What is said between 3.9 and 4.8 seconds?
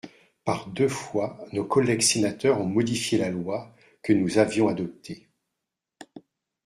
que nous avions